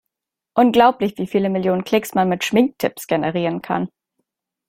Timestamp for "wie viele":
1.19-1.51